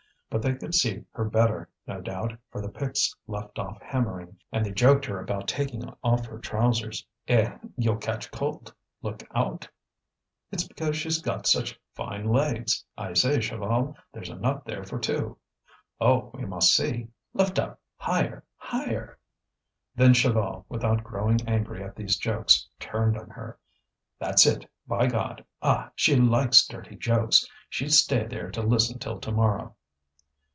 [0.33, 4.65] But they could see her better, no doubt, for the picks left off hammering, and
[4.65, 7.05] they joked her about taking off her trousers.
[7.27, 7.53] "Eh!
[7.75, 9.67] you'll catch cold; look out!"
[10.49, 12.85] "It's because she's got such fine legs!
[12.97, 15.37] I say, Chaval, there's enough there for two."
[15.99, 16.31] "Oh!
[16.33, 17.09] we must see.
[17.33, 17.81] Lift up!
[17.97, 18.45] Higher!
[18.55, 19.19] higher!"
[19.95, 23.59] Then Chaval, without growing angry at these jokes, turned on her.
[24.17, 25.43] "That's it, by God!
[25.61, 25.91] Ah!
[25.93, 27.45] she likes dirty jokes.
[27.69, 29.75] She'd stay there to listen till to morrow."